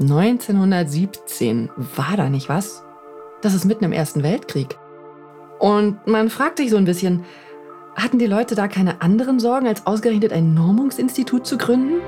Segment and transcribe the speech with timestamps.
[0.00, 1.70] 1917.
[1.96, 2.82] War da nicht was?
[3.40, 4.78] Das ist mitten im Ersten Weltkrieg.
[5.58, 7.24] Und man fragt sich so ein bisschen,
[7.94, 12.00] hatten die Leute da keine anderen Sorgen, als ausgerechnet ein Normungsinstitut zu gründen?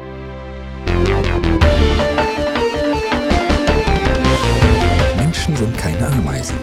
[5.65, 6.59] Sind keine Ameisen.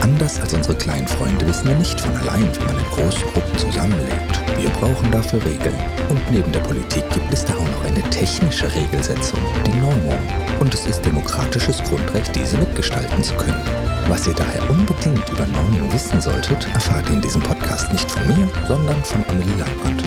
[0.00, 3.58] Anders als unsere kleinen Freunde wissen wir nicht von allein, wie man in großen Gruppen
[3.58, 4.40] zusammenlebt.
[4.58, 5.76] Wir brauchen dafür Regeln.
[6.08, 10.18] Und neben der Politik gibt es da auch noch eine technische Regelsetzung, die Normung.
[10.58, 13.60] Und es ist demokratisches Grundrecht, diese mitgestalten zu können.
[14.08, 18.26] Was ihr daher unbedingt über Normung wissen solltet, erfahrt ihr in diesem Podcast nicht von
[18.26, 20.02] mir, sondern von Amelie Labrand.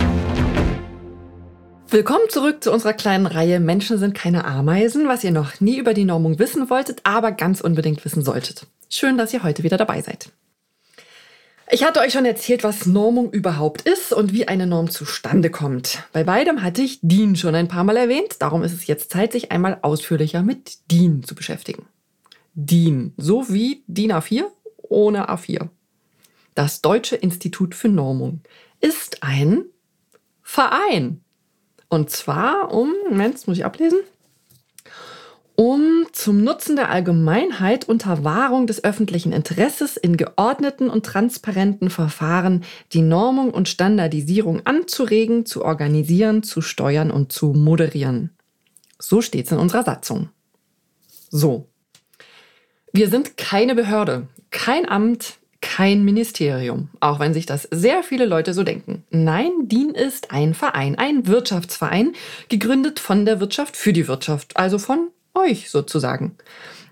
[1.92, 5.92] Willkommen zurück zu unserer kleinen Reihe Menschen sind keine Ameisen, was ihr noch nie über
[5.92, 8.68] die Normung wissen wolltet, aber ganz unbedingt wissen solltet.
[8.88, 10.30] Schön, dass ihr heute wieder dabei seid.
[11.68, 16.04] Ich hatte euch schon erzählt, was Normung überhaupt ist und wie eine Norm zustande kommt.
[16.12, 19.32] Bei beidem hatte ich DIN schon ein paar Mal erwähnt, darum ist es jetzt Zeit,
[19.32, 21.86] sich einmal ausführlicher mit DIN zu beschäftigen.
[22.54, 24.44] DIN, so wie DIN A4
[24.82, 25.68] ohne A4.
[26.54, 28.42] Das Deutsche Institut für Normung
[28.80, 29.64] ist ein
[30.44, 31.22] Verein.
[31.90, 33.98] Und zwar um, Moment, das muss ich ablesen,
[35.56, 42.64] um zum Nutzen der Allgemeinheit unter Wahrung des öffentlichen Interesses in geordneten und transparenten Verfahren
[42.92, 48.30] die Normung und Standardisierung anzuregen, zu organisieren, zu steuern und zu moderieren.
[48.98, 50.30] So steht es in unserer Satzung.
[51.28, 51.66] So.
[52.92, 55.39] Wir sind keine Behörde, kein Amt,
[55.76, 59.04] kein Ministerium, auch wenn sich das sehr viele Leute so denken.
[59.10, 62.14] Nein, DIN ist ein Verein, ein Wirtschaftsverein,
[62.48, 66.34] gegründet von der Wirtschaft für die Wirtschaft, also von euch sozusagen.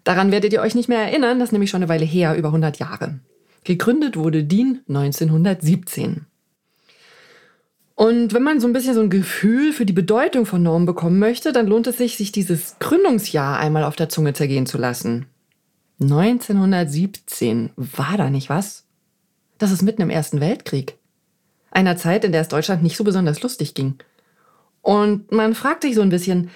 [0.04, 2.48] Daran werdet ihr euch nicht mehr erinnern, das ist nämlich schon eine Weile her, über
[2.48, 3.18] 100 Jahre.
[3.64, 6.26] Gegründet wurde DIN 1917.
[7.96, 11.18] Und wenn man so ein bisschen so ein Gefühl für die Bedeutung von Normen bekommen
[11.18, 15.26] möchte, dann lohnt es sich, sich dieses Gründungsjahr einmal auf der Zunge zergehen zu lassen.
[16.00, 18.84] 1917, war da nicht was?
[19.58, 20.96] Das ist mitten im Ersten Weltkrieg.
[21.70, 23.98] Einer Zeit, in der es Deutschland nicht so besonders lustig ging.
[24.80, 26.50] Und man fragt sich so ein bisschen,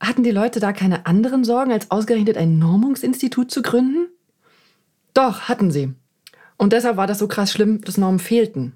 [0.00, 4.06] hatten die Leute da keine anderen Sorgen, als ausgerechnet ein Normungsinstitut zu gründen?
[5.12, 5.94] Doch, hatten sie.
[6.56, 8.74] Und deshalb war das so krass schlimm, dass Normen fehlten.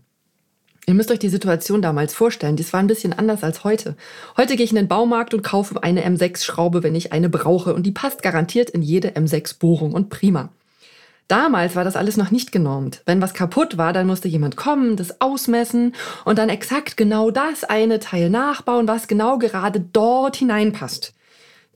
[0.86, 2.56] Ihr müsst euch die Situation damals vorstellen.
[2.56, 3.96] Das war ein bisschen anders als heute.
[4.36, 7.72] Heute gehe ich in den Baumarkt und kaufe eine M6-Schraube, wenn ich eine brauche.
[7.74, 10.48] Und die passt garantiert in jede M6-Bohrung und prima.
[11.28, 13.00] Damals war das alles noch nicht genormt.
[13.06, 15.94] Wenn was kaputt war, dann musste jemand kommen, das ausmessen
[16.24, 21.14] und dann exakt genau das eine Teil nachbauen, was genau gerade dort hineinpasst.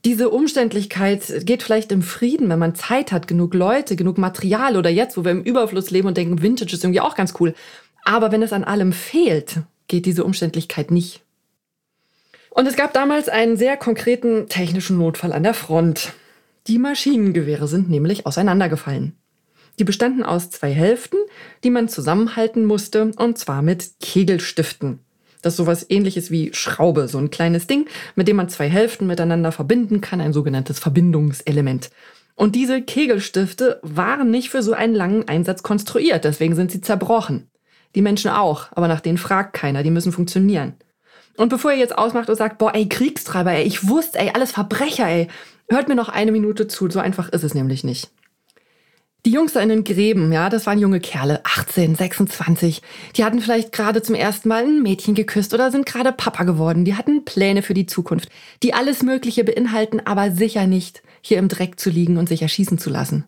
[0.04, 4.90] Diese Umständlichkeit geht vielleicht im Frieden, wenn man Zeit hat, genug Leute, genug Material oder
[4.90, 7.54] jetzt, wo wir im Überfluss leben und denken, Vintage ist irgendwie auch ganz cool.
[8.06, 11.22] Aber wenn es an allem fehlt, geht diese Umständlichkeit nicht.
[12.50, 16.12] Und es gab damals einen sehr konkreten technischen Notfall an der Front.
[16.68, 19.16] Die Maschinengewehre sind nämlich auseinandergefallen.
[19.80, 21.18] Die bestanden aus zwei Hälften,
[21.64, 25.00] die man zusammenhalten musste, und zwar mit Kegelstiften.
[25.42, 29.08] Das ist sowas ähnliches wie Schraube, so ein kleines Ding, mit dem man zwei Hälften
[29.08, 31.90] miteinander verbinden kann, ein sogenanntes Verbindungselement.
[32.36, 37.50] Und diese Kegelstifte waren nicht für so einen langen Einsatz konstruiert, deswegen sind sie zerbrochen.
[37.96, 40.74] Die Menschen auch, aber nach denen fragt keiner, die müssen funktionieren.
[41.38, 44.52] Und bevor ihr jetzt ausmacht und sagt, boah, ey, Kriegstreiber, ey, ich wusste, ey, alles
[44.52, 45.28] Verbrecher, ey,
[45.68, 48.10] hört mir noch eine Minute zu, so einfach ist es nämlich nicht.
[49.24, 52.82] Die Jungs da in den Gräben, ja, das waren junge Kerle, 18, 26.
[53.16, 56.84] Die hatten vielleicht gerade zum ersten Mal ein Mädchen geküsst oder sind gerade Papa geworden.
[56.84, 58.28] Die hatten Pläne für die Zukunft,
[58.62, 62.78] die alles Mögliche beinhalten, aber sicher nicht, hier im Dreck zu liegen und sich erschießen
[62.78, 63.24] zu lassen.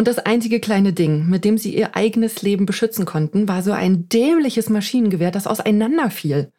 [0.00, 3.72] Und das einzige kleine Ding, mit dem sie ihr eigenes Leben beschützen konnten, war so
[3.72, 6.50] ein dämliches Maschinengewehr, das auseinanderfiel.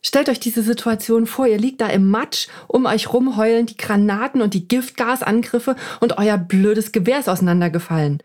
[0.00, 3.76] Stellt euch diese Situation vor, ihr liegt da im Matsch, um euch rum heulen die
[3.76, 8.22] Granaten und die Giftgasangriffe und euer blödes Gewehr ist auseinandergefallen.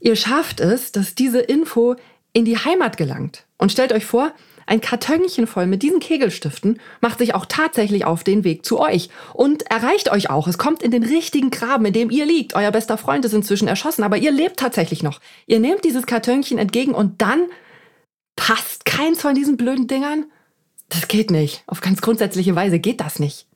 [0.00, 1.96] Ihr schafft es, dass diese Info
[2.34, 3.46] in die Heimat gelangt.
[3.56, 4.34] Und stellt euch vor,
[4.66, 9.10] ein Kartönchen voll mit diesen Kegelstiften macht sich auch tatsächlich auf den Weg zu euch
[9.32, 10.46] und erreicht euch auch.
[10.46, 12.54] Es kommt in den richtigen Graben, in dem ihr liegt.
[12.54, 15.20] Euer bester Freund ist inzwischen erschossen, aber ihr lebt tatsächlich noch.
[15.46, 17.46] Ihr nehmt dieses Kartönchen entgegen und dann
[18.36, 20.26] passt keins von diesen blöden Dingern
[20.88, 21.64] das geht nicht.
[21.66, 23.46] Auf ganz grundsätzliche Weise geht das nicht.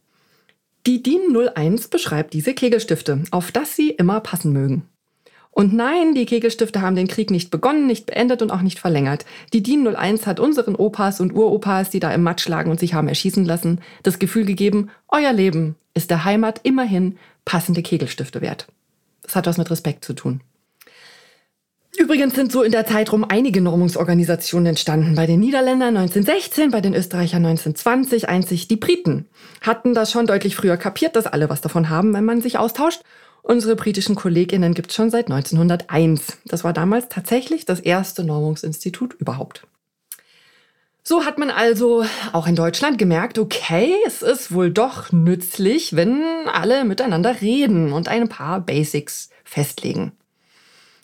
[0.87, 4.89] Die DIN 01 beschreibt diese Kegelstifte, auf das sie immer passen mögen.
[5.51, 9.25] Und nein, die Kegelstifte haben den Krieg nicht begonnen, nicht beendet und auch nicht verlängert.
[9.53, 12.95] Die DIN 01 hat unseren Opas und Uropas, die da im Matsch lagen und sich
[12.95, 18.69] haben erschießen lassen, das Gefühl gegeben, euer Leben ist der Heimat immerhin passende Kegelstifte wert.
[19.23, 20.41] Das hat was mit Respekt zu tun.
[21.99, 25.17] Übrigens sind so in der Zeit rum einige Normungsorganisationen entstanden.
[25.17, 28.29] Bei den Niederländern 1916, bei den Österreichern 1920.
[28.29, 29.27] Einzig die Briten
[29.63, 33.03] hatten das schon deutlich früher kapiert, dass alle was davon haben, wenn man sich austauscht.
[33.43, 36.39] Unsere britischen KollegInnen gibt es schon seit 1901.
[36.45, 39.67] Das war damals tatsächlich das erste Normungsinstitut überhaupt.
[41.03, 46.23] So hat man also auch in Deutschland gemerkt, okay, es ist wohl doch nützlich, wenn
[46.53, 50.13] alle miteinander reden und ein paar Basics festlegen.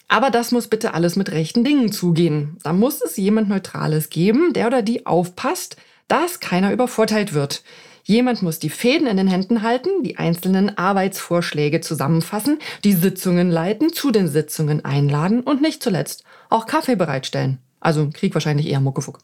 [0.06, 2.58] Aber das muss bitte alles mit rechten Dingen zugehen.
[2.62, 5.76] Da muss es jemand Neutrales geben, der oder die aufpasst,
[6.08, 7.62] dass keiner übervorteilt wird.
[8.06, 13.92] Jemand muss die Fäden in den Händen halten, die einzelnen Arbeitsvorschläge zusammenfassen, die Sitzungen leiten,
[13.92, 17.58] zu den Sitzungen einladen und nicht zuletzt auch Kaffee bereitstellen.
[17.80, 19.20] Also Krieg wahrscheinlich eher Muckefuck.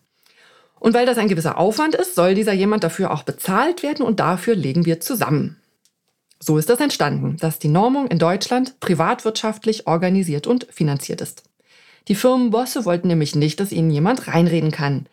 [0.79, 4.19] Und weil das ein gewisser Aufwand ist, soll dieser jemand dafür auch bezahlt werden und
[4.19, 5.59] dafür legen wir zusammen.
[6.39, 11.43] So ist das entstanden, dass die Normung in Deutschland privatwirtschaftlich organisiert und finanziert ist.
[12.09, 15.07] Die Firmenbosse wollten nämlich nicht, dass ihnen jemand reinreden kann.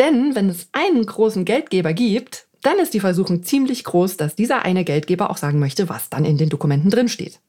[0.00, 4.64] Denn wenn es einen großen Geldgeber gibt, dann ist die Versuchung ziemlich groß, dass dieser
[4.64, 7.40] eine Geldgeber auch sagen möchte, was dann in den Dokumenten drinsteht.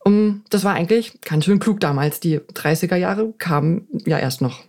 [0.00, 2.20] Und das war eigentlich ganz schön klug damals.
[2.20, 4.64] Die 30er Jahre kamen ja erst noch.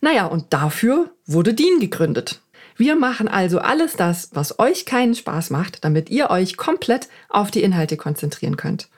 [0.00, 2.40] Naja, und dafür wurde DIN gegründet.
[2.76, 7.50] Wir machen also alles das, was euch keinen Spaß macht, damit ihr euch komplett auf
[7.50, 8.88] die Inhalte konzentrieren könnt.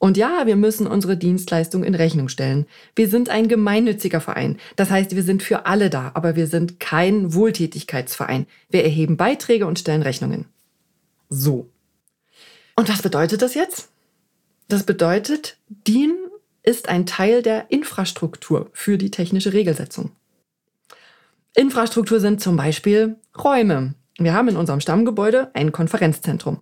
[0.00, 2.64] Und ja, wir müssen unsere Dienstleistung in Rechnung stellen.
[2.96, 4.56] Wir sind ein gemeinnütziger Verein.
[4.74, 8.46] Das heißt, wir sind für alle da, aber wir sind kein Wohltätigkeitsverein.
[8.70, 10.46] Wir erheben Beiträge und stellen Rechnungen.
[11.28, 11.68] So.
[12.76, 13.90] Und was bedeutet das jetzt?
[14.68, 16.16] Das bedeutet, DIN
[16.62, 20.12] ist ein Teil der Infrastruktur für die technische Regelsetzung.
[21.54, 23.94] Infrastruktur sind zum Beispiel Räume.
[24.16, 26.60] Wir haben in unserem Stammgebäude ein Konferenzzentrum.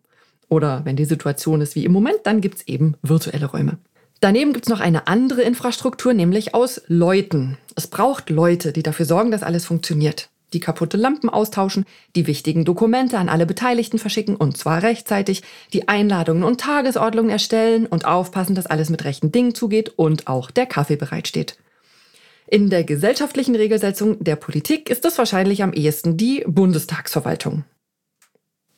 [0.48, 3.78] Oder wenn die Situation ist wie im Moment, dann gibt es eben virtuelle Räume.
[4.20, 7.56] Daneben gibt es noch eine andere Infrastruktur, nämlich aus Leuten.
[7.76, 10.28] Es braucht Leute, die dafür sorgen, dass alles funktioniert.
[10.54, 11.84] Die kaputte Lampen austauschen,
[12.16, 15.42] die wichtigen Dokumente an alle Beteiligten verschicken und zwar rechtzeitig,
[15.74, 20.50] die Einladungen und Tagesordnungen erstellen und aufpassen, dass alles mit rechten Dingen zugeht und auch
[20.50, 21.58] der Kaffee bereitsteht.
[22.46, 27.64] In der gesellschaftlichen Regelsetzung der Politik ist es wahrscheinlich am ehesten die Bundestagsverwaltung.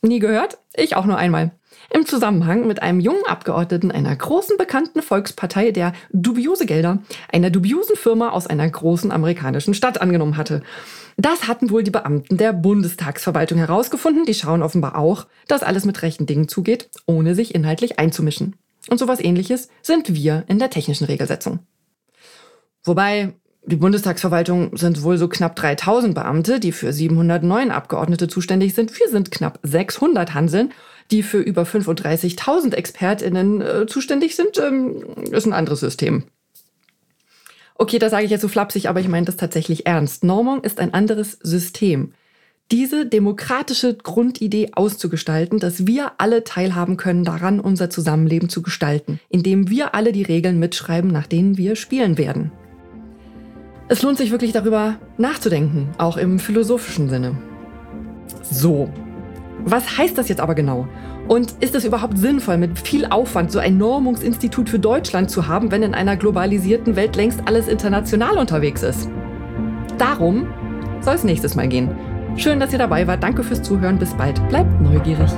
[0.03, 0.57] Nie gehört?
[0.73, 1.51] Ich auch nur einmal.
[1.93, 6.99] Im Zusammenhang mit einem jungen Abgeordneten einer großen bekannten Volkspartei, der dubiose Gelder
[7.31, 10.63] einer dubiosen Firma aus einer großen amerikanischen Stadt angenommen hatte.
[11.17, 14.25] Das hatten wohl die Beamten der Bundestagsverwaltung herausgefunden.
[14.25, 18.55] Die schauen offenbar auch, dass alles mit rechten Dingen zugeht, ohne sich inhaltlich einzumischen.
[18.89, 21.59] Und sowas ähnliches sind wir in der technischen Regelsetzung.
[22.83, 23.33] Wobei,
[23.63, 28.97] die Bundestagsverwaltung sind wohl so knapp 3000 Beamte, die für 709 Abgeordnete zuständig sind.
[28.99, 30.73] Wir sind knapp 600 Hanseln,
[31.11, 34.57] die für über 35.000 ExpertInnen äh, zuständig sind.
[34.57, 36.23] Ähm, ist ein anderes System.
[37.75, 40.23] Okay, das sage ich jetzt so flapsig, aber ich meine das tatsächlich ernst.
[40.23, 42.13] Normung ist ein anderes System.
[42.71, 49.69] Diese demokratische Grundidee auszugestalten, dass wir alle teilhaben können daran, unser Zusammenleben zu gestalten, indem
[49.69, 52.51] wir alle die Regeln mitschreiben, nach denen wir spielen werden.
[53.91, 57.35] Es lohnt sich wirklich darüber nachzudenken, auch im philosophischen Sinne.
[58.41, 58.89] So,
[59.65, 60.87] was heißt das jetzt aber genau?
[61.27, 65.71] Und ist es überhaupt sinnvoll, mit viel Aufwand so ein Normungsinstitut für Deutschland zu haben,
[65.71, 69.09] wenn in einer globalisierten Welt längst alles international unterwegs ist?
[69.97, 70.47] Darum
[71.01, 71.89] soll es nächstes Mal gehen.
[72.37, 73.21] Schön, dass ihr dabei wart.
[73.21, 73.99] Danke fürs Zuhören.
[73.99, 74.41] Bis bald.
[74.47, 75.31] Bleibt neugierig.